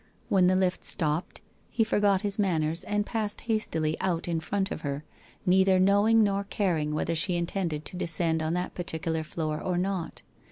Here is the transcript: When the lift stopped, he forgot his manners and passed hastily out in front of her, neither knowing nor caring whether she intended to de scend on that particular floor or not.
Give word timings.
When 0.29 0.47
the 0.47 0.55
lift 0.55 0.83
stopped, 0.83 1.41
he 1.69 1.83
forgot 1.83 2.21
his 2.23 2.39
manners 2.39 2.83
and 2.85 3.05
passed 3.05 3.41
hastily 3.41 3.95
out 4.01 4.27
in 4.27 4.39
front 4.39 4.71
of 4.71 4.81
her, 4.81 5.03
neither 5.45 5.79
knowing 5.79 6.23
nor 6.23 6.43
caring 6.45 6.95
whether 6.95 7.13
she 7.13 7.35
intended 7.35 7.85
to 7.85 7.97
de 7.97 8.07
scend 8.07 8.41
on 8.41 8.55
that 8.55 8.73
particular 8.73 9.23
floor 9.23 9.61
or 9.61 9.77
not. 9.77 10.23